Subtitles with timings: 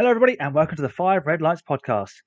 [0.00, 2.22] Hello, everybody, and welcome to the Five Red Lights podcast.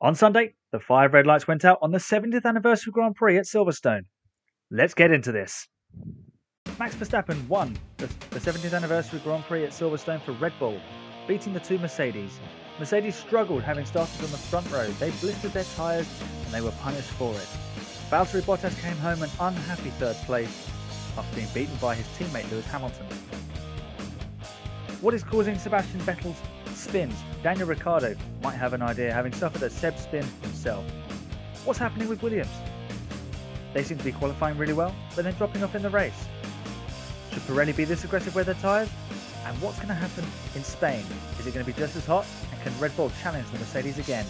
[0.00, 3.44] On Sunday, the five red lights went out on the 70th anniversary Grand Prix at
[3.44, 4.06] Silverstone.
[4.70, 5.68] Let's get into this.
[6.78, 10.80] Max Verstappen won the, the 70th anniversary Grand Prix at Silverstone for Red Bull,
[11.28, 12.40] beating the two Mercedes.
[12.78, 14.86] Mercedes struggled having started on the front row.
[14.92, 16.08] They blistered their tyres
[16.46, 17.48] and they were punished for it.
[18.08, 20.66] Valtteri Bottas came home an unhappy third place
[21.18, 23.04] after being beaten by his teammate Lewis Hamilton.
[25.02, 26.40] What is causing Sebastian Vettel's
[26.76, 27.14] spins?
[27.42, 30.84] Daniel Ricciardo might have an idea, having suffered a Seb spin himself.
[31.64, 32.50] What's happening with Williams?
[33.74, 36.26] They seem to be qualifying really well, but then dropping off in the race.
[37.32, 38.88] Should Pirelli be this aggressive with their tyres?
[39.44, 41.04] And what's going to happen in Spain?
[41.38, 42.26] Is it going to be just as hot?
[42.52, 44.26] And can Red Bull challenge the Mercedes again?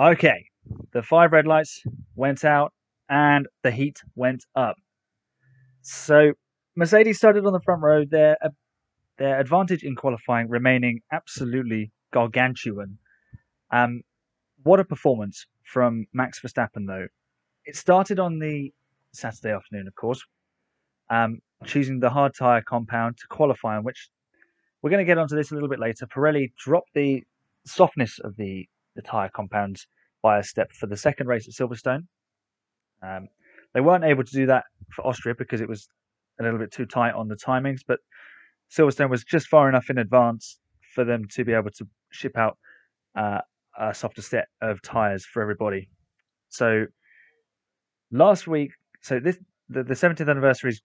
[0.00, 0.46] Okay,
[0.94, 1.82] the five red lights
[2.14, 2.72] went out
[3.10, 4.76] and the heat went up.
[5.82, 6.32] So
[6.74, 8.06] Mercedes started on the front row.
[8.06, 8.48] Their uh,
[9.18, 12.96] their advantage in qualifying remaining absolutely gargantuan.
[13.70, 14.00] Um,
[14.62, 17.08] what a performance from Max Verstappen, though.
[17.66, 18.72] It started on the
[19.12, 20.24] Saturday afternoon, of course,
[21.10, 24.08] um, choosing the hard tyre compound to qualify on, which
[24.80, 26.06] we're going to get onto this a little bit later.
[26.06, 27.22] Pirelli dropped the
[27.66, 29.86] softness of the the tyre compounds
[30.22, 32.06] by a step for the second race at Silverstone.
[33.02, 33.28] Um,
[33.74, 35.88] they weren't able to do that for Austria because it was
[36.38, 38.00] a little bit too tight on the timings, but
[38.70, 40.58] Silverstone was just far enough in advance
[40.94, 42.58] for them to be able to ship out
[43.16, 43.40] uh,
[43.78, 45.88] a softer set of tyres for everybody.
[46.48, 46.86] So
[48.10, 49.38] last week, so this
[49.68, 50.76] the, the 70th anniversary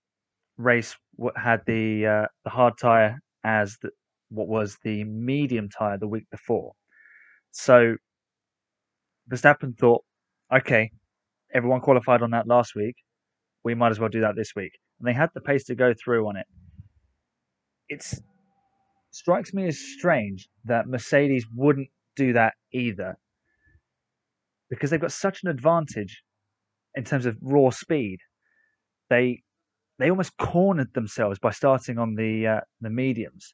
[0.57, 0.95] race
[1.35, 3.89] had the uh, the hard tyre as the,
[4.29, 6.73] what was the medium tyre the week before.
[7.55, 7.95] So
[9.31, 10.03] Verstappen thought,
[10.53, 10.91] okay,
[11.53, 12.95] everyone qualified on that last week.
[13.63, 14.73] We might as well do that this week.
[14.99, 16.45] And they had the pace to go through on it.
[17.87, 18.05] It
[19.11, 21.87] strikes me as strange that Mercedes wouldn't
[22.17, 23.15] do that either.
[24.69, 26.23] Because they've got such an advantage
[26.95, 28.19] in terms of raw speed.
[29.09, 29.43] They
[29.97, 33.53] they almost cornered themselves by starting on the uh, the mediums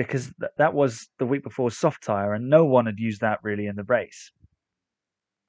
[0.00, 3.38] because th- that was the week before soft tire, and no one had used that
[3.42, 4.32] really in the race.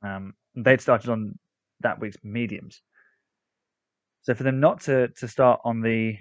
[0.04, 1.40] Um, they'd started on
[1.80, 2.82] that week's mediums,
[4.24, 6.18] so for them not to to start on the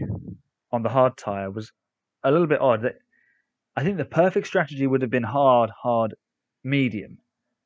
[0.71, 1.73] on the hard tire was
[2.23, 2.95] a little bit odd.
[3.75, 6.15] I think the perfect strategy would have been hard, hard,
[6.63, 7.19] medium,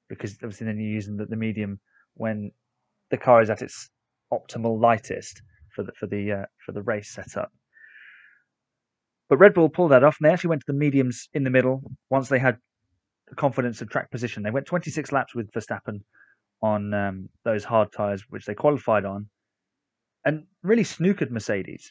[0.09, 1.79] because obviously then you're using the, the medium
[2.15, 2.53] when
[3.11, 3.91] the car is at its
[4.33, 5.43] optimal lightest
[5.75, 7.53] for the for the uh, for the race setup.
[9.29, 11.51] But Red Bull pulled that off, and they actually went to the mediums in the
[11.51, 12.59] middle once they had
[13.29, 14.43] the confidence of track position.
[14.43, 16.01] They went 26 laps with Verstappen
[16.63, 19.29] on um, those hard tyres, which they qualified on,
[20.25, 21.91] and really snookered Mercedes.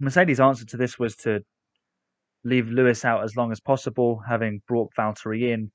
[0.00, 1.40] Mercedes' answer to this was to
[2.44, 5.70] leave Lewis out as long as possible, having brought Valtteri in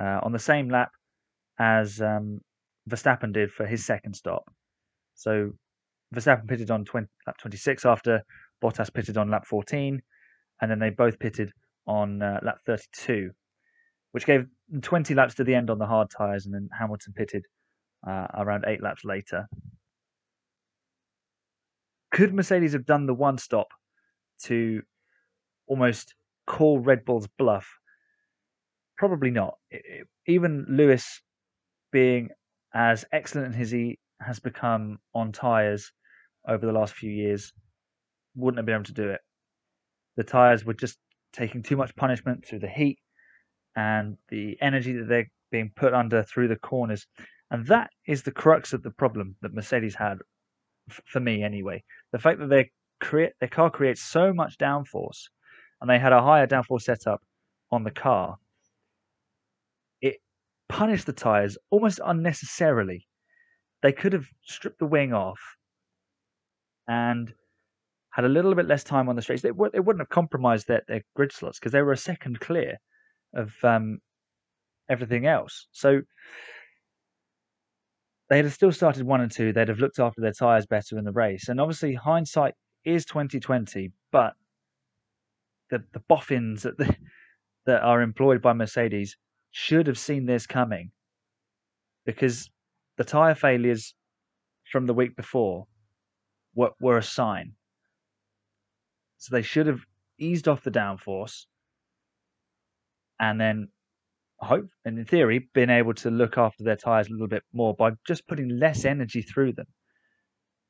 [0.00, 0.90] uh, on the same lap
[1.58, 2.40] as um,
[2.88, 4.44] Verstappen did for his second stop.
[5.14, 5.52] So
[6.14, 8.22] Verstappen pitted on 20, lap 26 after
[8.62, 10.00] Bottas pitted on lap 14,
[10.60, 11.52] and then they both pitted
[11.86, 13.30] on uh, lap 32,
[14.12, 14.46] which gave
[14.82, 17.44] 20 laps to the end on the hard tyres, and then Hamilton pitted
[18.06, 19.46] uh, around eight laps later.
[22.12, 23.68] Could Mercedes have done the one stop
[24.44, 24.82] to
[25.66, 26.14] almost
[26.46, 27.68] call Red Bull's bluff?
[28.96, 29.54] Probably not.
[29.70, 31.20] It, it, even Lewis,
[31.92, 32.30] being
[32.74, 35.92] as excellent as he has become on tyres
[36.48, 37.52] over the last few years,
[38.36, 39.20] wouldn't have been able to do it.
[40.16, 40.98] The tyres were just
[41.32, 42.98] taking too much punishment through the heat
[43.74, 47.06] and the energy that they're being put under through the corners.
[47.50, 50.18] And that is the crux of the problem that Mercedes had,
[51.04, 51.82] for me anyway.
[52.12, 52.66] The fact that their,
[53.00, 55.24] crea- their car creates so much downforce
[55.80, 57.22] and they had a higher downforce setup
[57.70, 58.36] on the car,
[60.00, 60.16] it
[60.68, 63.06] punished the tyres almost unnecessarily.
[63.82, 65.40] They could have stripped the wing off
[66.88, 67.32] and
[68.16, 70.66] had a little bit less time on the straights, they, w- they wouldn't have compromised
[70.66, 72.78] their, their grid slots because they were a second clear
[73.34, 73.98] of um,
[74.88, 75.66] everything else.
[75.72, 76.00] So
[78.30, 79.52] they'd have still started one and two.
[79.52, 81.50] They'd have looked after their tyres better in the race.
[81.50, 82.54] And obviously, hindsight
[82.86, 84.32] is twenty twenty, but
[85.68, 86.96] the the boffins that the,
[87.66, 89.14] that are employed by Mercedes
[89.50, 90.90] should have seen this coming
[92.06, 92.48] because
[92.96, 93.94] the tyre failures
[94.72, 95.66] from the week before
[96.54, 97.52] were, were a sign.
[99.18, 99.80] So they should have
[100.18, 101.46] eased off the downforce,
[103.18, 103.68] and then
[104.38, 107.74] hope and in theory been able to look after their tires a little bit more
[107.74, 109.66] by just putting less energy through them.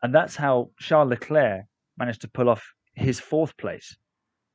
[0.02, 1.64] And that's how Charles Leclerc
[1.98, 2.64] managed to pull off
[2.94, 3.96] his fourth place,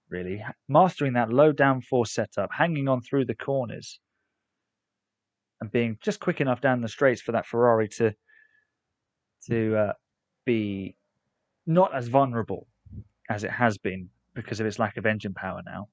[0.10, 4.00] really, mastering that low downforce setup, hanging on through the corners,
[5.60, 8.14] and being just quick enough down the straights for that Ferrari to
[9.48, 9.94] to uh,
[10.46, 10.96] be
[11.66, 12.68] not as vulnerable
[13.32, 15.88] as it has been because of its lack of engine power now.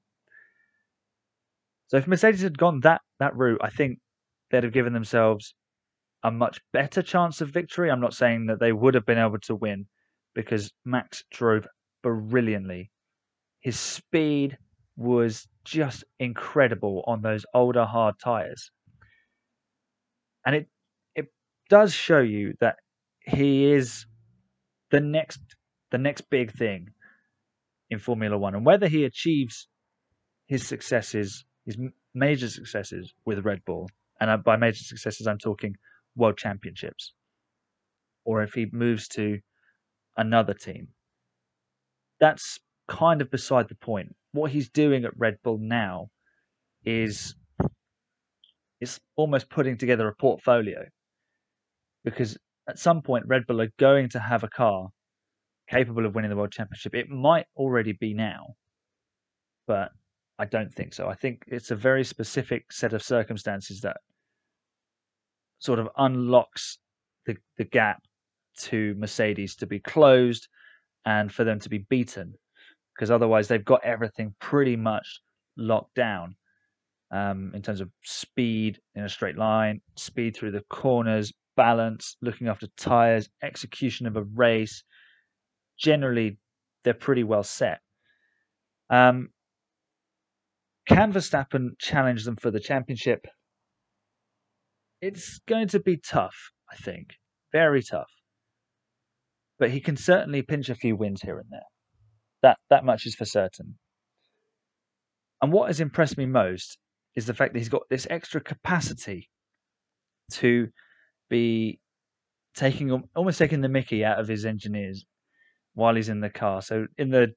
[1.87, 3.99] So if Mercedes had gone that that route, I think
[4.51, 5.55] they'd have given themselves
[6.23, 7.89] a much better chance of victory.
[7.89, 9.87] I'm not saying that they would have been able to win
[10.35, 11.65] because Max drove
[12.03, 12.91] brilliantly.
[13.61, 14.57] His speed
[14.97, 18.69] was just incredible on those older hard tires.
[20.45, 20.67] And it
[21.15, 21.27] it
[21.69, 22.75] does show you that
[23.21, 24.05] he is
[24.91, 25.39] the next
[25.91, 26.89] the next big thing
[27.89, 29.67] in Formula One, and whether he achieves
[30.47, 31.77] his successes, his
[32.13, 33.89] major successes with Red Bull,
[34.19, 35.75] and uh, by major successes I'm talking
[36.15, 37.13] world championships,
[38.25, 39.39] or if he moves to
[40.17, 40.89] another team,
[42.19, 44.15] that's kind of beside the point.
[44.31, 46.09] What he's doing at Red Bull now
[46.85, 47.35] is
[48.79, 50.85] it's almost putting together a portfolio
[52.03, 52.37] because
[52.67, 54.89] at some point Red Bull are going to have a car
[55.69, 56.95] capable of winning the world championship.
[56.95, 58.55] It might already be now,
[59.67, 59.91] but
[60.37, 61.07] I don't think so.
[61.07, 63.97] I think it's a very specific set of circumstances that
[65.59, 66.79] sort of unlocks
[67.25, 68.01] the, the gap
[68.59, 70.47] to Mercedes to be closed
[71.05, 72.33] and for them to be beaten
[72.95, 75.21] because otherwise they've got everything pretty much
[75.55, 76.35] locked down
[77.11, 82.47] um, in terms of speed in a straight line, speed through the corners, balance, looking
[82.47, 84.83] after tires, execution of a race,
[85.79, 86.37] generally
[86.83, 87.79] they're pretty well set.
[88.89, 89.29] Um,
[90.87, 93.25] can Verstappen challenge them for the championship?
[95.01, 96.35] It's going to be tough,
[96.71, 97.15] I think.
[97.51, 98.09] Very tough.
[99.59, 101.61] But he can certainly pinch a few wins here and there.
[102.41, 103.77] That that much is for certain.
[105.41, 106.77] And what has impressed me most
[107.15, 109.29] is the fact that he's got this extra capacity
[110.33, 110.69] to
[111.29, 111.79] be
[112.55, 115.05] taking almost taking the mickey out of his engineers
[115.73, 116.61] while he's in the car.
[116.61, 117.33] So in the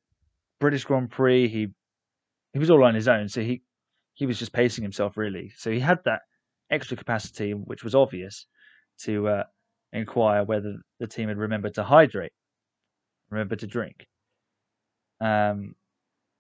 [0.61, 1.69] British Grand Prix, he
[2.53, 3.63] he was all on his own, so he
[4.15, 5.53] he was just pacing himself really.
[5.57, 6.21] So he had that
[6.71, 8.47] extra capacity, which was obvious,
[9.05, 9.45] to uh,
[9.93, 12.33] inquire whether the team had remembered to hydrate,
[13.31, 14.07] remember to drink.
[15.21, 15.75] Um,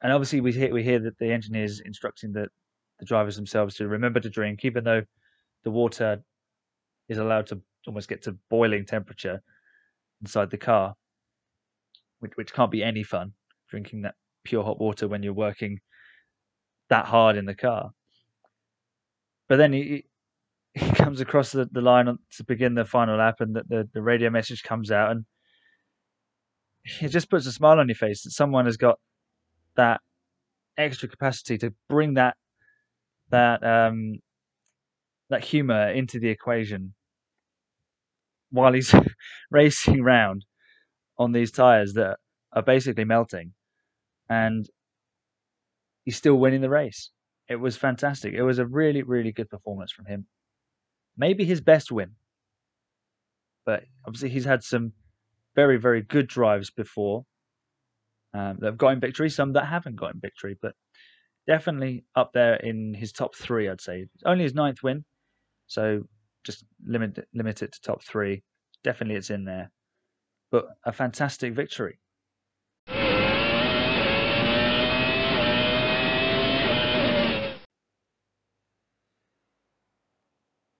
[0.03, 2.49] and obviously we hear we hear that the engineers instructing the
[2.99, 5.03] the drivers themselves to remember to drink, even though
[5.65, 6.23] the water
[7.09, 9.43] is allowed to almost get to boiling temperature
[10.21, 10.95] inside the car
[12.23, 13.33] which, which can't be any fun
[13.69, 14.15] drinking that
[14.45, 15.81] pure hot water when you're working
[16.89, 17.91] that hard in the car.
[19.49, 20.05] But then he
[20.75, 24.03] he comes across the, the line to begin the final lap, and the, the, the
[24.03, 25.25] radio message comes out, and
[27.01, 28.99] it just puts a smile on your face that someone has got
[29.77, 30.01] that
[30.79, 32.37] extra capacity to bring that
[33.31, 34.15] that um
[35.29, 36.95] that humor into the equation
[38.51, 38.95] while he's
[39.51, 40.45] racing round
[41.19, 42.19] on these tires that
[42.53, 43.53] are basically melting,
[44.29, 44.69] and
[46.05, 47.11] he's still winning the race.
[47.49, 48.35] It was fantastic.
[48.35, 50.27] It was a really, really good performance from him.
[51.17, 52.13] Maybe his best win,
[53.67, 54.93] but obviously he's had some
[55.55, 57.25] very, very good drives before
[58.33, 60.75] um, that have got him victory, some that haven't got him victory, but
[61.47, 64.07] definitely up there in his top three, I'd say.
[64.25, 65.05] Only his ninth win,
[65.67, 66.05] so
[66.45, 68.43] just limit limit it to top three.
[68.83, 69.71] Definitely, it's in there
[70.53, 71.99] but a fantastic victory.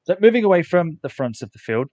[0.05, 1.89] So, moving away from the fronts of the field,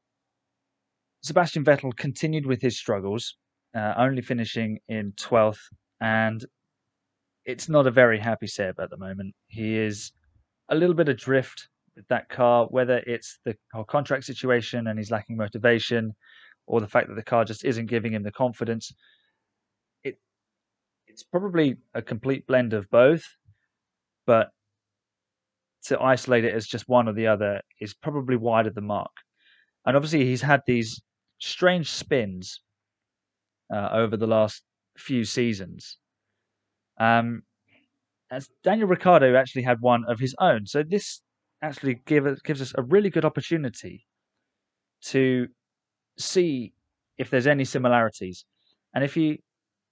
[1.24, 3.36] Sebastian Vettel continued with his struggles,
[3.76, 5.60] uh, only finishing in 12th,
[6.02, 6.44] and
[7.46, 9.36] it's not a very happy Seb at the moment.
[9.48, 10.12] He is
[10.70, 15.12] a little bit adrift with that car, whether it's the whole contract situation and he's
[15.12, 16.16] lacking motivation,
[16.70, 18.94] or the fact that the car just isn't giving him the confidence.
[20.04, 20.18] It
[21.08, 23.24] it's probably a complete blend of both,
[24.26, 24.50] but
[25.86, 29.12] to isolate it as just one or the other is probably wide of the mark.
[29.86, 31.02] And obviously, he's had these
[31.40, 32.62] strange spins
[33.74, 34.62] uh, over the last
[34.96, 35.98] few seasons.
[37.00, 37.42] Um,
[38.30, 41.22] as Daniel Ricciardo actually had one of his own, so this
[41.64, 44.06] actually give, gives us a really good opportunity
[45.06, 45.48] to
[46.20, 46.74] see
[47.18, 48.46] if there's any similarities.
[48.94, 49.38] And if you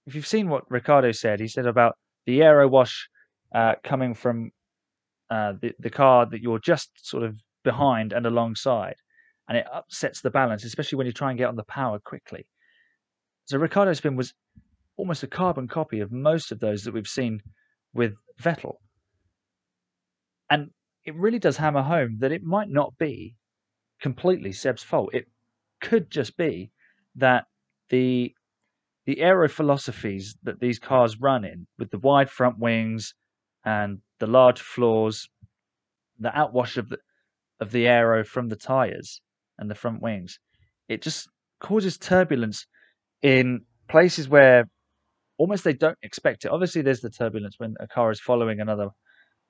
[0.06, 3.08] if you've seen what Ricciardo said, he said about the aero wash
[3.54, 4.50] uh, coming from
[5.30, 8.96] uh, the the car that you're just sort of behind and alongside,
[9.48, 12.46] and it upsets the balance, especially when you try and get on the power quickly.
[13.44, 14.34] So Ricciardo spin was
[14.96, 17.40] almost a carbon copy of most of those that we've seen
[17.94, 18.76] with Vettel.
[20.50, 20.70] And
[21.04, 23.36] it really does hammer home that it might not be
[24.00, 25.14] completely Seb's fault.
[25.14, 25.26] It
[25.80, 26.70] could just be
[27.16, 27.46] that
[27.90, 28.34] the
[29.06, 33.14] the aero philosophies that these cars run in, with the wide front wings
[33.64, 35.28] and the large floors,
[36.18, 36.98] the outwash of the
[37.60, 39.20] of the aero from the tires
[39.58, 40.38] and the front wings,
[40.88, 41.28] it just
[41.60, 42.66] causes turbulence
[43.22, 44.68] in places where
[45.38, 46.50] almost they don't expect it.
[46.50, 48.88] Obviously, there's the turbulence when a car is following another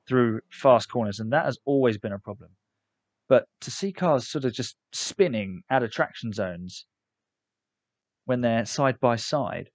[0.09, 2.51] through fast corners, and that has always been a problem.
[3.29, 6.87] But to see cars sort of just spinning out of traction zones
[8.25, 9.71] when they're side by side,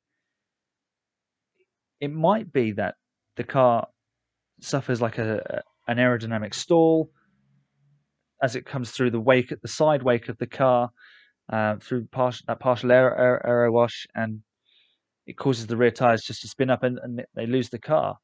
[2.00, 2.96] it might be that
[3.36, 3.88] the car
[4.62, 7.10] suffers like a an aerodynamic stall
[8.42, 10.90] as it comes through the wake, the side wake of the car,
[11.52, 14.42] uh, through partial, that partial aero, aero, aero wash, and
[15.26, 18.18] it causes the rear tires just to spin up and, and they lose the car.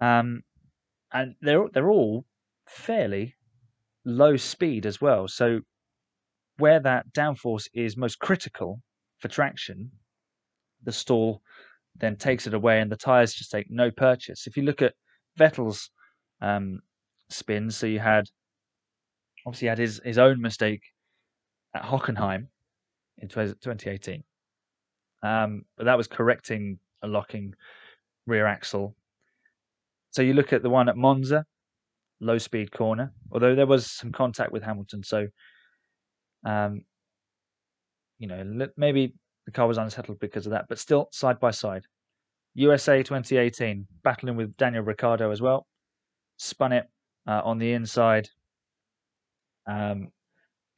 [0.00, 0.42] Um,
[1.12, 2.24] and they're they're all
[2.66, 3.35] fairly
[4.06, 5.28] low speed as well.
[5.28, 5.60] So
[6.58, 8.80] where that downforce is most critical
[9.18, 9.90] for traction,
[10.84, 11.42] the stall
[11.98, 14.46] then takes it away, and the tires just take no purchase.
[14.46, 14.94] If you look at
[15.38, 15.90] Vettel's
[16.40, 16.80] um,
[17.28, 18.24] spins, so you had
[19.46, 20.82] obviously had his his own mistake
[21.74, 22.48] at Hockenheim
[23.18, 24.22] in 2018.
[25.22, 27.54] Um, but that was correcting a locking
[28.26, 28.94] rear axle.
[30.10, 31.44] So you look at the one at Monza,
[32.20, 35.02] low speed corner, although there was some contact with Hamilton.
[35.02, 35.26] So,
[36.44, 36.82] um,
[38.18, 41.84] you know, maybe the car was unsettled because of that, but still side by side.
[42.54, 45.66] USA 2018, battling with Daniel Ricciardo as well.
[46.38, 46.86] Spun it
[47.26, 48.28] uh, on the inside
[49.66, 50.08] um,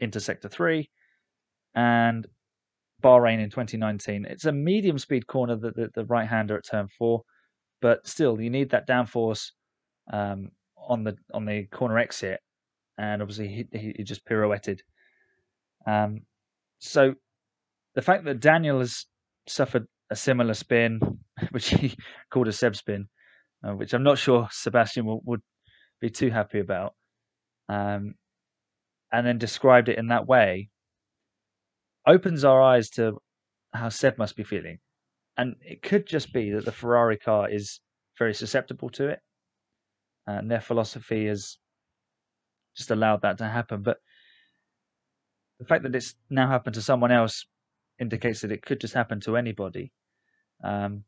[0.00, 0.90] into sector three,
[1.74, 2.26] and
[3.02, 4.24] Bahrain in 2019.
[4.24, 7.22] It's a medium speed corner, the, the, the right hander at turn four,
[7.80, 9.52] but still you need that downforce
[10.12, 10.50] um,
[10.88, 12.40] on the on the corner exit,
[12.96, 14.80] and obviously he, he just pirouetted.
[15.86, 16.22] Um,
[16.80, 17.14] so
[17.94, 19.06] the fact that Daniel has
[19.46, 21.00] suffered a similar spin,
[21.50, 21.96] which he
[22.32, 23.08] called a Seb spin,
[23.62, 25.42] uh, which I'm not sure Sebastian will, would
[26.00, 26.94] be too happy about,
[27.68, 28.14] um,
[29.12, 30.70] and then described it in that way,
[32.06, 33.18] opens our eyes to
[33.74, 34.78] how Seb must be feeling.
[35.36, 37.80] And it could just be that the Ferrari car is
[38.18, 39.20] very susceptible to it
[40.28, 41.56] and their philosophy has
[42.76, 43.82] just allowed that to happen.
[43.82, 43.98] But
[45.58, 47.46] the fact that it's now happened to someone else
[47.98, 49.90] indicates that it could just happen to anybody.
[50.62, 51.04] Um,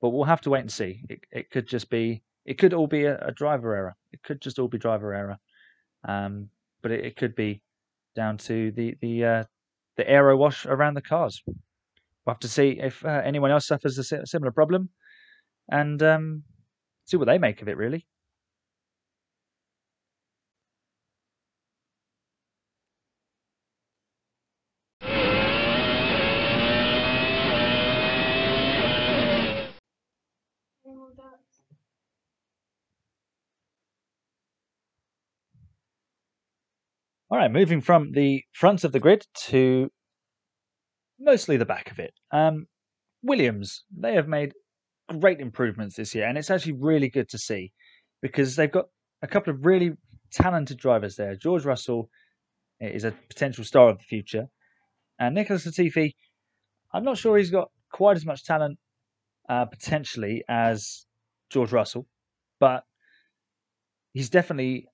[0.00, 1.04] but we'll have to wait and see.
[1.08, 3.96] It, it could just be, it could all be a, a driver error.
[4.12, 5.36] It could just all be driver error.
[6.08, 6.48] Um,
[6.80, 7.60] but it, it, could be
[8.14, 9.44] down to the the uh,
[9.96, 11.42] the aero wash around the cars.
[11.46, 11.56] We'll
[12.34, 14.90] have to see if uh, anyone else suffers a similar problem,
[15.68, 16.44] and um,
[17.04, 17.76] see what they make of it.
[17.76, 18.06] Really.
[37.30, 39.90] All right, moving from the front of the grid to
[41.20, 42.14] mostly the back of it.
[42.32, 42.66] Um,
[43.22, 44.52] Williams, they have made
[45.20, 47.72] great improvements this year, and it's actually really good to see
[48.22, 48.86] because they've got
[49.20, 49.92] a couple of really
[50.32, 51.36] talented drivers there.
[51.36, 52.08] George Russell
[52.80, 54.46] is a potential star of the future,
[55.18, 56.14] and Nicholas Latifi,
[56.94, 58.78] I'm not sure he's got quite as much talent
[59.50, 61.04] uh, potentially as
[61.50, 62.06] George Russell,
[62.58, 62.84] but
[64.14, 64.86] he's definitely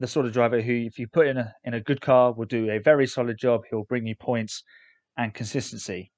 [0.00, 2.46] the sort of driver who, if you put in a in a good car, will
[2.46, 3.62] do a very solid job.
[3.68, 4.62] He'll bring you points
[5.16, 6.12] and consistency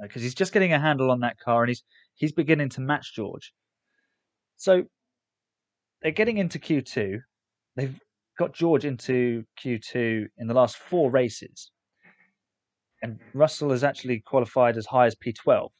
[0.00, 1.82] because uh, he's just getting a handle on that car and he's
[2.14, 3.52] he's beginning to match George.
[4.56, 4.84] So
[6.02, 7.18] they're getting into Q2.
[7.76, 7.98] They've
[8.38, 11.70] got George into Q2 in the last four races,
[13.02, 15.70] and Russell has actually qualified as high as P12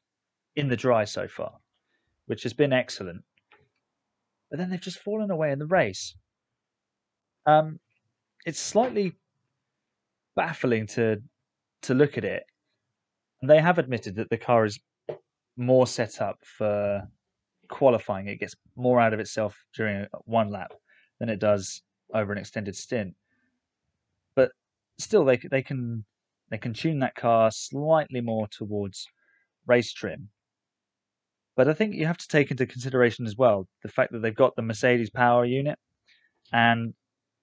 [0.57, 1.53] in the dry so far,
[2.27, 3.23] which has been excellent.
[4.51, 6.15] But then they've just fallen away in the race.
[7.47, 7.79] Um,
[8.47, 9.13] it's slightly
[10.37, 11.23] baffling to
[11.83, 12.45] to look at it.
[13.43, 14.79] They have admitted that the car is
[15.57, 17.07] more set up for
[17.69, 18.29] qualifying.
[18.29, 20.73] It gets more out of itself during one lap
[21.21, 21.83] than it does
[22.13, 23.15] over an extended stint.
[24.35, 24.53] But
[24.99, 26.05] still, they they can
[26.51, 29.07] they can tune that car slightly more towards
[29.67, 30.29] race trim.
[31.57, 34.35] But I think you have to take into consideration as well the fact that they've
[34.35, 35.79] got the Mercedes power unit
[36.53, 36.95] and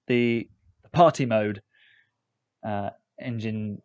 [0.07, 0.47] the,
[0.93, 1.61] party mode
[2.67, 2.89] uh,
[3.19, 3.77] engine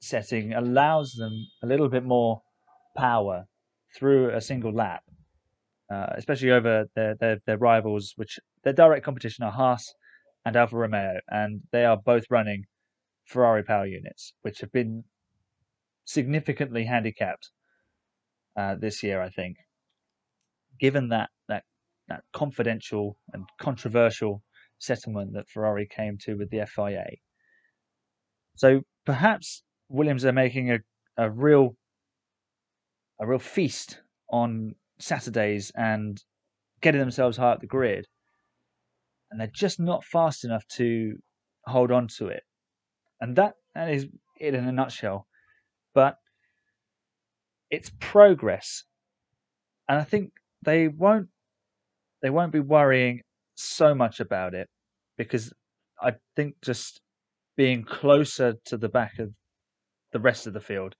[0.00, 1.32] setting allows them
[1.62, 2.40] a little bit more
[2.96, 3.44] power
[3.94, 5.02] through a single lap,
[5.92, 9.94] uh, especially over their, their, their rivals, which their direct competition are Haas
[10.44, 12.64] and Alfa Romeo, and they are both running
[13.26, 15.04] Ferrari power units, which have been
[16.04, 17.50] significantly handicapped
[18.56, 19.56] uh, this year, I think,
[20.80, 21.64] given that that
[22.08, 24.42] that confidential and controversial
[24.78, 27.06] settlement that Ferrari came to with the FIA.
[28.56, 30.78] So perhaps Williams are making a,
[31.16, 31.76] a real
[33.18, 36.22] a real feast on Saturdays and
[36.80, 38.06] getting themselves high up the grid,
[39.30, 41.16] and they're just not fast enough to
[41.64, 42.42] hold on to it.
[43.20, 44.06] And that that is
[44.38, 45.26] it in a nutshell.
[45.94, 46.16] But
[47.70, 48.84] it's progress,
[49.88, 51.28] and I think they won't
[52.22, 53.22] they won't be worrying
[53.56, 54.68] so much about it
[55.16, 55.52] because
[56.00, 57.00] I think just
[57.56, 59.30] being closer to the back of
[60.12, 60.94] the rest of the field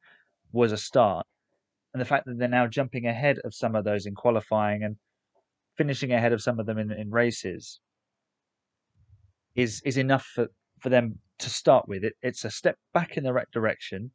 [0.53, 1.27] was a start.
[1.93, 4.97] And the fact that they're now jumping ahead of some of those in qualifying and
[5.77, 7.81] finishing ahead of some of them in, in races
[9.55, 10.49] is is enough for,
[10.81, 12.05] for them to start with.
[12.05, 14.11] It, it's a step back in the right direction.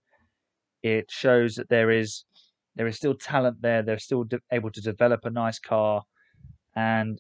[0.83, 2.25] It shows that there is
[2.75, 3.81] there is still talent there.
[3.81, 6.03] They're still de- able to develop a nice car,
[6.75, 7.19] and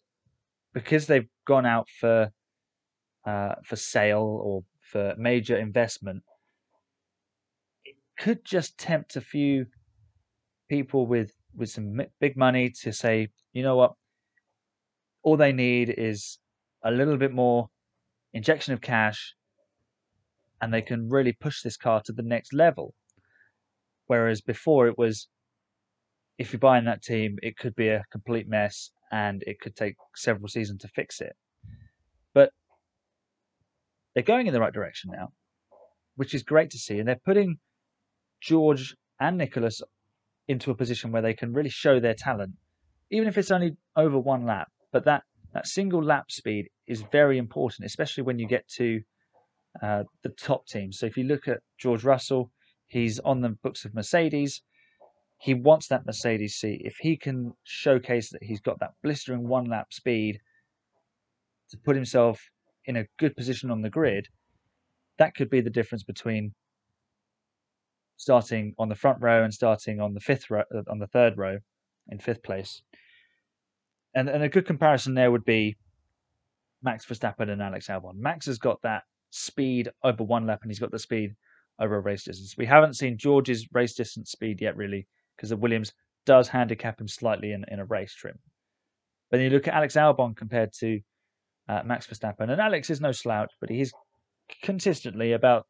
[0.73, 2.31] because they've gone out for
[3.25, 6.23] uh, for sale or for major investment,
[7.85, 9.65] it could just tempt a few
[10.69, 13.93] people with with some big money to say, you know what,
[15.23, 16.39] all they need is
[16.83, 17.69] a little bit more
[18.33, 19.35] injection of cash,
[20.61, 22.93] and they can really push this car to the next level.
[24.07, 25.27] Whereas before it was,
[26.37, 29.95] if you're buying that team, it could be a complete mess and it could take
[30.15, 31.33] several seasons to fix it.
[32.33, 32.51] But
[34.13, 35.29] they're going in the right direction now,
[36.15, 36.99] which is great to see.
[36.99, 37.57] And they're putting
[38.41, 39.81] George and Nicholas
[40.47, 42.53] into a position where they can really show their talent,
[43.11, 44.69] even if it's only over one lap.
[44.91, 49.01] But that, that single lap speed is very important, especially when you get to
[49.81, 50.99] uh, the top teams.
[50.99, 52.51] So if you look at George Russell,
[52.87, 54.61] he's on the books of Mercedes.
[55.41, 56.83] He wants that Mercedes seat.
[56.85, 60.39] If he can showcase that he's got that blistering one lap speed
[61.71, 62.39] to put himself
[62.85, 64.27] in a good position on the grid,
[65.17, 66.53] that could be the difference between
[68.17, 71.57] starting on the front row and starting on the fifth row, on the third row,
[72.09, 72.83] in fifth place.
[74.13, 75.75] And and a good comparison there would be
[76.83, 78.17] Max Verstappen and Alex Albon.
[78.17, 81.35] Max has got that speed over one lap, and he's got the speed
[81.79, 82.55] over a race distance.
[82.57, 85.93] We haven't seen George's race distance speed yet, really, because the Williams
[86.25, 88.37] does handicap him slightly in, in a race trim.
[89.29, 90.99] But then you look at Alex Albon compared to
[91.69, 92.51] uh, Max Verstappen.
[92.51, 93.93] And Alex is no slouch, but he's
[94.61, 95.65] consistently about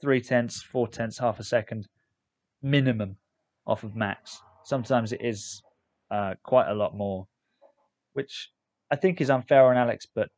[0.00, 1.88] three tenths, four tenths, half a second
[2.62, 3.16] minimum
[3.66, 4.40] off of Max.
[4.64, 5.62] Sometimes it is
[6.10, 7.26] uh, quite a lot more,
[8.12, 8.50] which
[8.90, 10.28] I think is unfair on Alex, but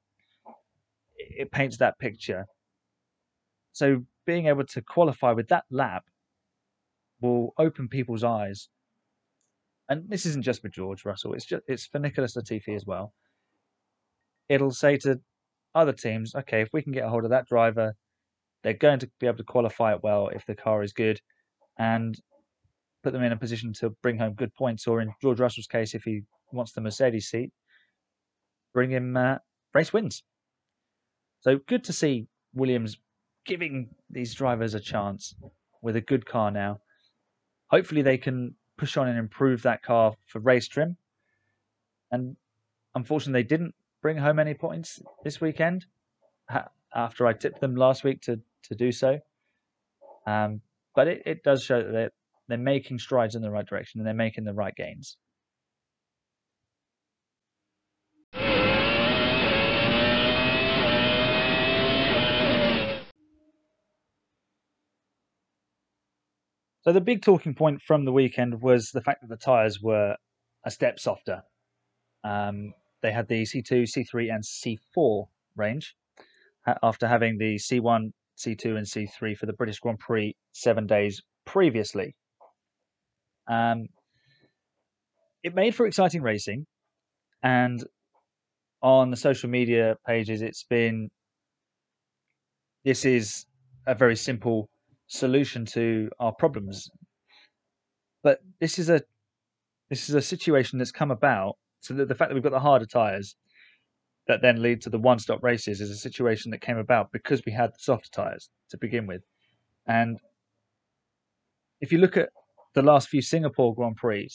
[1.16, 2.46] it paints that picture.
[3.72, 6.04] So being able to qualify with that lap
[7.22, 8.68] will open people's eyes.
[9.88, 13.14] And this isn't just for George Russell; it's just it's for Nicholas Latifi as well
[14.52, 15.18] it'll say to
[15.74, 17.94] other teams, okay, if we can get a hold of that driver,
[18.62, 21.18] they're going to be able to qualify it well if the car is good
[21.78, 22.20] and
[23.02, 24.86] put them in a position to bring home good points.
[24.86, 27.50] Or in George Russell's case, if he wants the Mercedes seat,
[28.74, 29.36] bring him uh,
[29.74, 30.22] race wins.
[31.40, 32.98] So good to see Williams
[33.46, 35.34] giving these drivers a chance
[35.80, 36.80] with a good car now.
[37.72, 40.96] Hopefully, they can push on and improve that car for race trim.
[42.10, 42.36] And
[42.94, 45.86] unfortunately, they didn't bring home any points this weekend
[46.94, 49.18] after I tipped them last week to, to do so.
[50.26, 50.60] Um,
[50.94, 52.10] but it, it does show that they're,
[52.48, 55.16] they're making strides in the right direction and they're making the right gains.
[66.82, 70.16] So the big talking point from the weekend was the fact that the tyres were
[70.64, 71.42] a step softer.
[72.24, 75.94] Um, they had the C2, C3, and C4 range
[76.82, 82.16] after having the C1, C2, and C3 for the British Grand Prix seven days previously.
[83.48, 83.86] Um,
[85.44, 86.66] it made for exciting racing,
[87.44, 87.84] and
[88.82, 91.10] on the social media pages, it's been
[92.84, 93.46] this is
[93.86, 94.68] a very simple
[95.12, 96.90] solution to our problems.
[98.22, 99.02] But this is a
[99.90, 101.56] this is a situation that's come about.
[101.80, 103.36] So the, the fact that we've got the harder tyres
[104.26, 107.52] that then lead to the one-stop races is a situation that came about because we
[107.52, 109.20] had the softer tyres to begin with.
[109.86, 110.18] And
[111.80, 112.30] if you look at
[112.74, 114.30] the last few Singapore Grand Prix,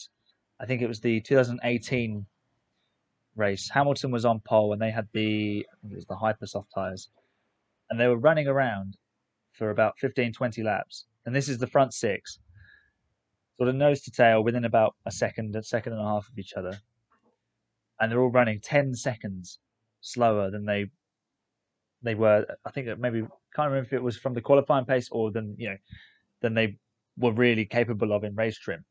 [0.60, 2.26] I think it was the 2018
[3.36, 3.70] race.
[3.74, 7.10] Hamilton was on pole and they had the it was the hyper soft tires,
[7.90, 8.98] and they were running around
[9.58, 11.06] for about 15, 20 laps.
[11.26, 12.40] And this is the front six,
[13.58, 16.38] sort of nose to tail within about a second, a second and a half of
[16.38, 16.80] each other,
[18.00, 19.60] and they're all running 10 seconds
[20.02, 20.86] slower than they
[22.04, 22.46] they were.
[22.66, 23.22] I think maybe
[23.56, 25.78] can't remember if it was from the qualifying pace or than you know
[26.42, 26.78] than they
[27.18, 28.86] were really capable of in race trim.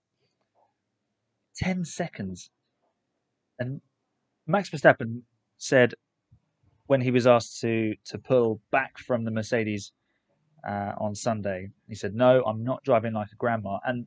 [1.56, 2.50] 10 seconds.
[3.58, 3.80] And
[4.46, 5.22] Max Verstappen
[5.56, 5.94] said
[6.86, 9.92] when he was asked to to pull back from the Mercedes
[10.66, 14.06] uh, on Sunday, he said, "No, I'm not driving like a grandma." And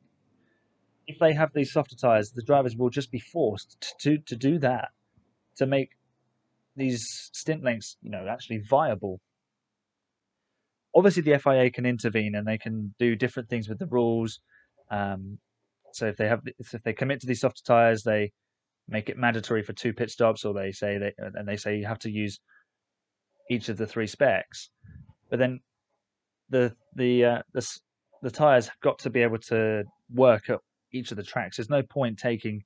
[1.06, 4.58] if they have these softer tires, the drivers will just be forced to to do
[4.58, 4.90] that
[5.56, 5.90] to make
[6.76, 9.20] these stint lengths, you know, actually viable.
[10.94, 14.40] Obviously, the FIA can intervene and they can do different things with the rules.
[14.90, 15.38] Um,
[15.92, 18.32] so if they have, if they commit to these softer tires, they
[18.88, 21.86] make it mandatory for two pit stops, or they say they and they say you
[21.86, 22.40] have to use
[23.50, 24.70] each of the three specs.
[25.28, 25.60] But then
[26.50, 27.66] the the uh, the
[28.22, 30.58] the tires have got to be able to work at
[30.92, 31.56] each of the tracks.
[31.56, 32.62] There's no point taking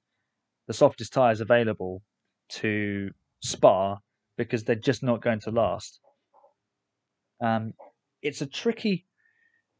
[0.66, 2.02] the softest tires available
[2.48, 3.98] to Spa
[4.36, 6.00] because they're just not going to last.
[7.40, 7.74] Um,
[8.22, 9.06] it's a tricky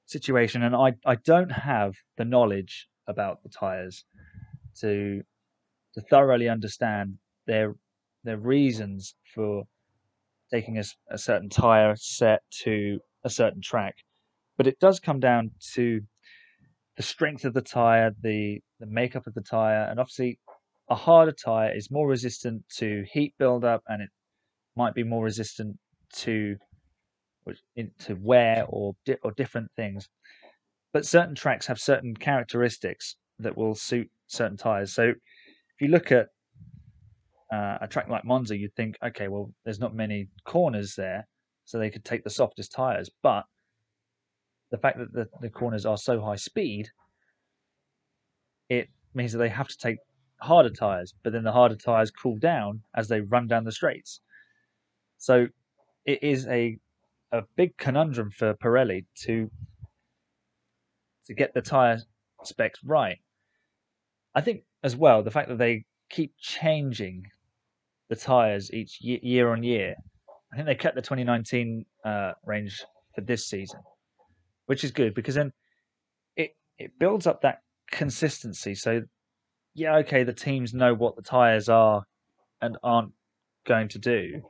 [0.07, 4.05] situation, and I, I don't have the knowledge about the tires
[4.81, 5.23] to
[5.95, 7.15] to thoroughly understand
[7.47, 7.75] their
[8.25, 9.65] their reasons for
[10.53, 13.97] taking a, a certain tire set to a certain track.
[14.57, 16.01] But it does come down to
[16.97, 20.39] the strength of the tire, the the makeup of the tire, and obviously
[20.89, 24.11] a harder tire is more resistant to heat buildup, and it
[24.77, 25.77] might be more resistant
[26.13, 26.57] to
[27.99, 30.09] to wear or or different things.
[30.93, 34.95] But certain tracks have certain characteristics that will suit certain tires.
[34.95, 36.29] So if you look at
[37.53, 41.27] uh, a track like Monza, you'd think, okay, well, there's not many corners there,
[41.65, 43.11] so they could take the softest tires.
[43.23, 43.45] But
[44.71, 46.89] the fact that the, the corners are so high speed,
[48.69, 49.99] it means that they have to take
[50.41, 54.21] harder tires, but then the harder tires cool down as they run down the straights.
[55.19, 55.49] So
[56.05, 56.77] it is a
[57.33, 59.51] a big conundrum for Pirelli to
[61.27, 62.01] to get the tire
[62.45, 63.19] specs right.
[64.35, 67.25] I think as well the fact that they keep changing
[68.09, 69.97] the tires each year, year on year.
[70.55, 73.81] I think they kept the 2019 uh, range for this season,
[74.67, 75.53] which is good because then
[76.37, 77.59] it it builds up that
[77.91, 78.77] consistency.
[78.77, 79.03] So
[79.75, 82.05] yeah, okay, the teams know what the tires are
[82.63, 83.11] and aren't
[83.67, 84.43] going to do,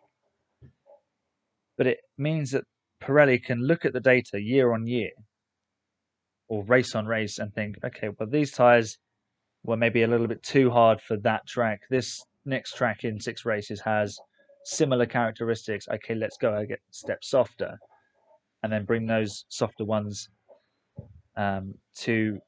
[1.79, 2.65] but it means that
[3.03, 5.13] Pirelli can look at the data year on year
[6.49, 8.99] or race on race and think, okay, well, these tires
[9.63, 11.81] were maybe a little bit too hard for that track.
[11.89, 14.19] This next track in six races has
[14.65, 15.87] similar characteristics.
[15.89, 17.79] Okay, let's go get step softer
[18.63, 20.29] and then bring those softer ones
[21.37, 22.39] um, to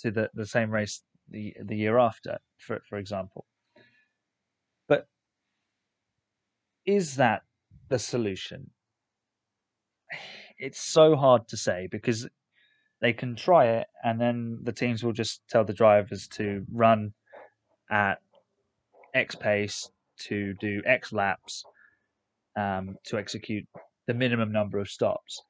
[0.00, 3.46] to the, the same race the the year after, for for example.
[4.88, 5.06] But
[6.86, 7.42] is that
[7.88, 8.70] the solution?
[10.58, 12.26] It's so hard to say because
[13.02, 17.12] they can try it and then the teams will just tell the drivers to run
[17.90, 18.18] at
[19.14, 19.90] X pace
[20.28, 21.64] to do X laps
[22.56, 23.64] um, to execute
[24.06, 25.42] the minimum number of stops.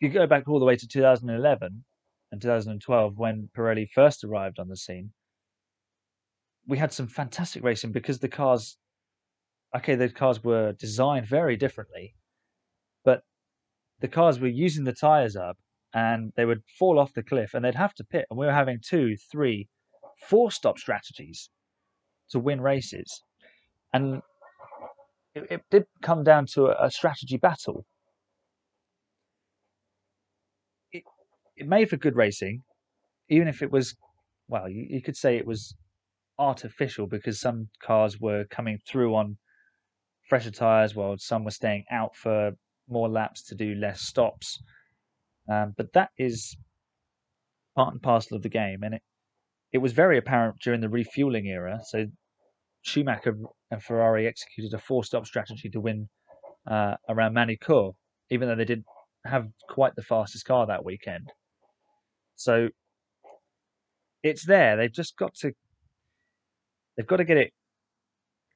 [0.00, 1.84] You go back all the way to 2011
[2.32, 5.12] and 2012 when Pirelli first arrived on the scene,
[6.66, 8.76] we had some fantastic racing because the cars
[9.74, 12.14] okay, the cars were designed very differently,
[13.04, 13.22] but
[14.00, 15.56] the cars were using the tires up
[15.94, 18.26] and they would fall off the cliff and they'd have to pit.
[18.30, 19.68] And we were having two, three,
[20.28, 21.50] four stop strategies
[22.30, 23.22] to win races.
[23.92, 24.22] And
[25.34, 27.84] it, it did come down to a, a strategy battle.
[30.92, 31.02] It,
[31.56, 32.62] it made for good racing,
[33.28, 33.94] even if it was,
[34.48, 35.74] well, you, you could say it was
[36.38, 39.36] artificial because some cars were coming through on
[40.28, 42.52] fresher tyres, while some were staying out for
[42.88, 44.58] more laps to do less stops.
[45.50, 46.56] Um, but that is
[47.76, 49.02] part and parcel of the game, and it
[49.72, 51.80] it was very apparent during the refueling era.
[51.84, 52.06] So
[52.82, 53.36] Schumacher
[53.70, 56.08] and Ferrari executed a four-stop strategy to win
[56.70, 57.94] uh, around Magny-Cours,
[58.30, 58.86] even though they didn't
[59.24, 61.28] have quite the fastest car that weekend.
[62.36, 62.68] So
[64.22, 64.76] it's there.
[64.76, 65.52] They've just got to
[66.96, 67.52] they've got to get it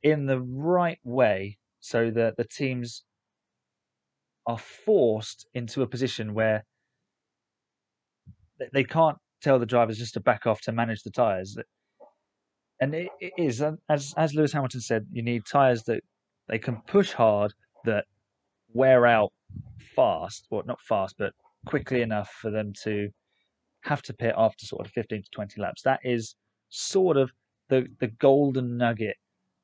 [0.02, 3.04] in the right way so that the teams
[4.46, 6.64] are forced into a position where
[8.72, 11.56] they can't tell the drivers just to back off to manage the tires.
[12.80, 16.02] And it, it is, as as Lewis Hamilton said, you need tires that
[16.48, 17.52] they can push hard,
[17.84, 18.04] that
[18.72, 19.32] wear out
[19.94, 21.32] fast, well, not fast, but
[21.64, 23.08] quickly enough for them to
[23.80, 25.82] have to pit after sort of 15 to 20 laps.
[25.82, 26.36] That is
[26.68, 27.30] sort of
[27.68, 29.16] the, the golden nugget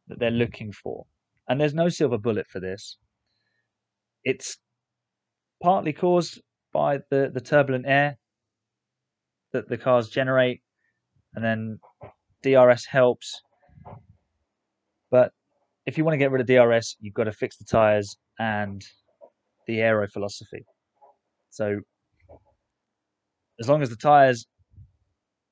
[0.09, 1.05] that they're looking for.
[1.49, 2.97] And there's no silver bullet for this.
[4.25, 4.59] It's
[5.63, 6.41] partly caused
[6.73, 8.17] by the, the turbulent air
[9.53, 10.63] that the cars generate,
[11.35, 11.79] and then
[12.43, 13.43] DRS helps.
[15.11, 15.33] But
[15.87, 18.85] if you want to get rid of DRS, you've got to fix the tyres and
[19.67, 20.65] the aero philosophy.
[21.51, 21.81] So
[23.61, 24.47] as long as the tyres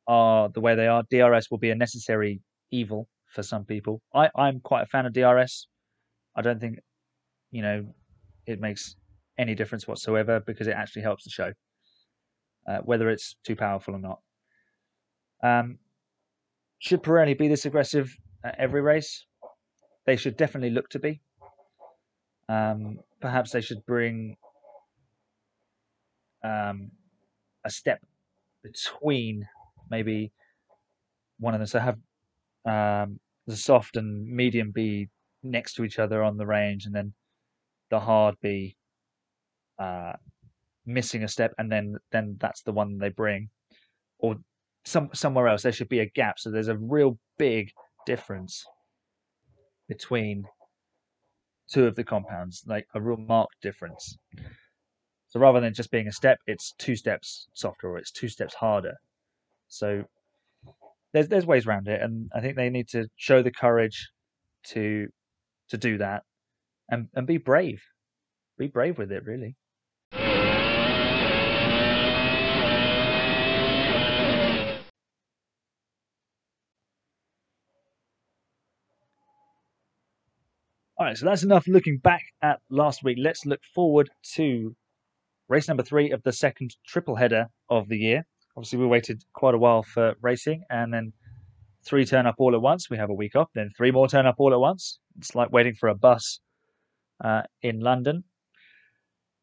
[0.07, 4.01] are the way they are, DRS will be a necessary evil for some people.
[4.15, 5.69] I, I'm quite a fan of DRS.
[6.37, 6.79] I don't think,
[7.51, 7.87] you know,
[8.47, 8.97] it makes
[9.39, 11.53] any difference whatsoever because it actually helps the show,
[12.69, 14.21] uh, whether it's too powerful or not.
[15.43, 15.79] Um,
[16.81, 19.25] should Pirelli be this aggressive at every race?
[20.07, 21.21] They should definitely look to be.
[22.49, 24.37] Um, perhaps they should bring
[26.43, 26.91] um,
[27.65, 28.01] a step
[28.65, 29.47] between
[29.91, 30.33] maybe
[31.39, 31.67] one of them.
[31.67, 31.99] So have
[32.65, 35.09] um, the soft and medium be
[35.43, 37.13] next to each other on the range, and then
[37.91, 38.77] the hard be
[39.79, 40.13] uh,
[40.87, 43.51] missing a step, and then then that's the one they bring,
[44.19, 44.37] or
[44.85, 45.63] some somewhere else.
[45.63, 47.71] There should be a gap, so there's a real big
[48.07, 48.65] difference
[49.89, 50.45] between
[51.71, 54.17] two of the compounds, like a real marked difference.
[55.29, 58.55] So rather than just being a step, it's two steps softer or it's two steps
[58.55, 58.95] harder.
[59.69, 60.05] So
[61.13, 64.09] there's there's ways around it, and I think they need to show the courage
[64.69, 65.07] to
[65.71, 66.23] to do that
[66.91, 67.83] and and be brave,
[68.59, 69.57] be brave with it, really.
[81.11, 83.19] Right, so that's enough looking back at last week.
[83.21, 84.77] Let's look forward to
[85.49, 88.25] race number three of the second triple header of the year.
[88.57, 91.13] Obviously, we waited quite a while for racing, and then
[91.85, 92.89] three turn up all at once.
[92.89, 95.01] We have a week off, then three more turn up all at once.
[95.19, 96.39] It's like waiting for a bus
[97.25, 98.23] uh, in London.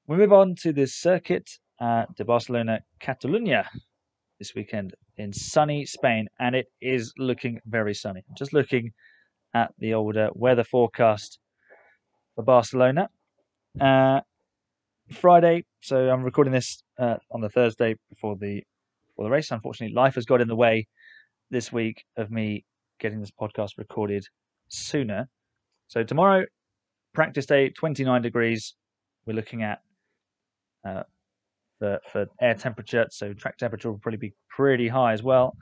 [0.08, 1.50] We move on to the circuit
[1.82, 3.66] uh, de Barcelona Catalunya
[4.40, 8.24] this weekend in sunny Spain, and it is looking very sunny.
[8.38, 8.92] Just looking
[9.54, 11.40] at the older weather forecast
[12.38, 13.10] for Barcelona.
[13.82, 14.22] Uh,
[15.12, 18.64] Friday, so I'm recording this uh, on the Thursday before the
[19.10, 19.52] before the race.
[19.52, 20.88] Unfortunately, life has got in the way
[21.50, 22.64] this week of me
[23.00, 24.24] getting this podcast recorded
[24.68, 25.28] sooner.
[25.88, 26.46] So tomorrow,
[27.14, 28.76] practice day, 29 degrees.
[29.26, 29.80] We're looking at
[30.88, 31.04] uh,
[31.80, 35.56] for for air temperature, so track temperature will probably be pretty high as well.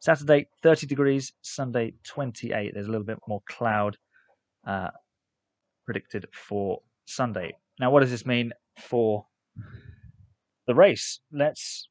[0.00, 1.32] Saturday, 30 degrees.
[1.42, 2.72] Sunday, 28.
[2.74, 3.96] There's a little bit more cloud
[4.66, 4.88] uh,
[5.90, 7.52] predicted for Sunday.
[7.80, 9.26] Now, what does this mean for
[10.68, 11.18] the race?
[11.32, 11.88] Let's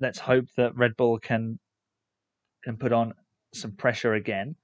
[0.00, 1.58] let's hope that Red Bull can
[2.64, 3.12] can put on
[3.52, 4.56] some pressure again.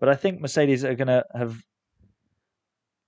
[0.00, 1.56] But I think Mercedes are going to have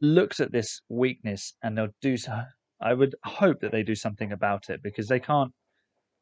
[0.00, 2.32] looked at this weakness and they'll do so.
[2.80, 5.52] I would hope that they do something about it because they can't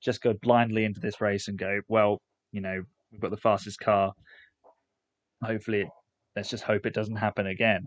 [0.03, 2.19] just go blindly into this race and go, well,
[2.51, 4.13] you know, we've got the fastest car.
[5.45, 5.89] Hopefully,
[6.35, 7.85] let's just hope it doesn't happen again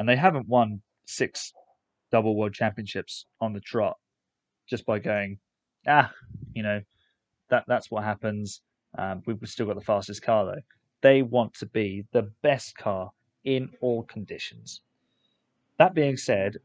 [0.00, 1.52] and they haven't won six
[2.10, 3.98] double world championships on the trot
[4.66, 5.38] just by going,
[5.86, 6.10] ah,
[6.54, 6.80] you know,
[7.50, 8.62] that that's what happens.
[8.96, 10.62] Um, we've still got the fastest car though.
[11.02, 13.10] They want to be the best car
[13.44, 14.80] in all conditions.
[15.78, 16.56] That being said,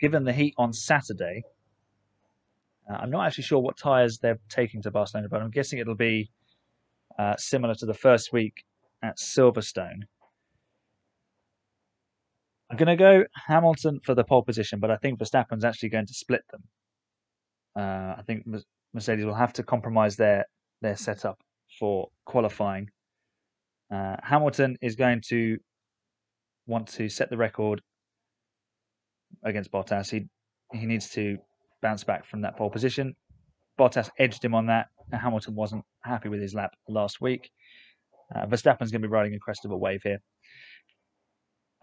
[0.00, 1.42] given the heat on Saturday,
[2.90, 5.94] uh, I'm not actually sure what tyres they're taking to Barcelona, but I'm guessing it'll
[5.94, 6.30] be
[7.18, 8.64] uh, similar to the first week
[9.02, 10.04] at Silverstone.
[12.70, 16.06] I'm going to go Hamilton for the pole position, but I think Verstappen's actually going
[16.06, 16.62] to split them.
[17.78, 18.44] Uh, I think
[18.92, 20.46] Mercedes will have to compromise their
[20.82, 21.38] their setup
[21.78, 22.88] for qualifying.
[23.92, 25.58] Uh, Hamilton is going to
[26.66, 27.80] want to set the record
[29.44, 30.10] against Bottas.
[30.10, 30.26] He
[30.72, 31.38] he needs to
[31.82, 33.14] bounce back from that pole position.
[33.78, 34.86] Bottas edged him on that.
[35.12, 37.50] Hamilton wasn't happy with his lap last week.
[38.34, 40.18] Uh, Verstappen's going to be riding a crest of a wave here.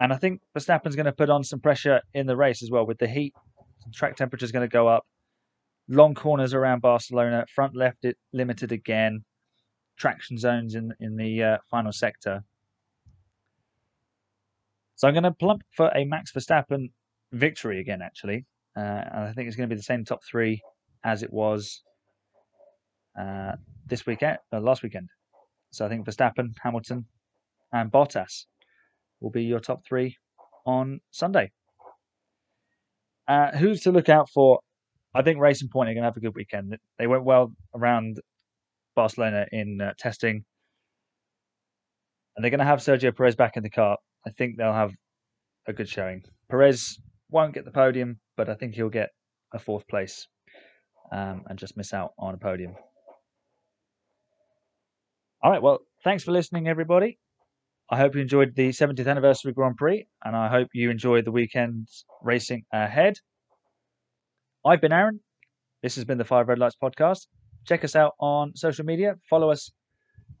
[0.00, 2.86] And I think Verstappen's going to put on some pressure in the race as well
[2.86, 3.32] with the heat.
[3.94, 5.04] Track temperature is going to go up.
[5.88, 9.24] long corners around Barcelona, front left it limited again,
[9.96, 12.42] traction zones in in the uh, final sector.
[14.96, 16.90] So I'm going to plump for a Max Verstappen
[17.32, 18.00] victory again.
[18.02, 20.62] Actually, uh, and I think it's going to be the same top three
[21.04, 21.82] as it was
[23.18, 23.52] uh,
[23.86, 25.08] this weekend, uh, last weekend.
[25.70, 27.06] So I think Verstappen, Hamilton,
[27.72, 28.46] and Bottas
[29.24, 30.16] will be your top three
[30.66, 31.50] on Sunday.
[33.26, 34.60] Uh, who's to look out for?
[35.14, 36.76] I think Racing Point are going to have a good weekend.
[36.98, 38.20] They went well around
[38.94, 40.44] Barcelona in uh, testing,
[42.36, 43.96] and they're going to have Sergio Perez back in the car.
[44.26, 44.92] I think they'll have
[45.66, 46.22] a good showing.
[46.50, 46.98] Perez
[47.30, 49.10] won't get the podium, but I think he'll get
[49.54, 50.28] a fourth place
[51.10, 52.74] um, and just miss out on a podium.
[55.42, 57.18] All right, well, thanks for listening, everybody.
[57.90, 61.30] I hope you enjoyed the 70th anniversary Grand Prix, and I hope you enjoy the
[61.30, 63.18] weekend's racing ahead.
[64.64, 65.20] I've been Aaron.
[65.82, 67.26] This has been the Five Red Lights podcast.
[67.66, 69.16] Check us out on social media.
[69.28, 69.70] Follow us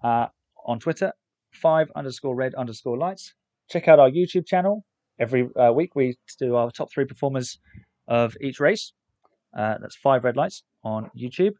[0.02, 0.26] uh,
[0.64, 1.12] on Twitter,
[1.52, 3.34] five underscore red underscore lights.
[3.70, 4.84] Check out our YouTube channel.
[5.20, 7.58] Every uh, week we do our top three performers
[8.08, 8.92] of each race.
[9.56, 11.52] Uh, that's five red lights on YouTube.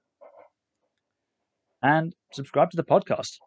[1.82, 3.38] And subscribe to the podcast.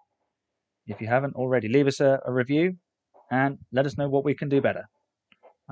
[0.88, 2.76] If you haven't already, leave us a, a review
[3.32, 4.86] and let us know what we can do better.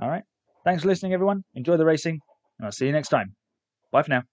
[0.01, 0.23] All right.
[0.65, 1.43] Thanks for listening, everyone.
[1.53, 2.19] Enjoy the racing,
[2.59, 3.35] and I'll see you next time.
[3.91, 4.23] Bye for now.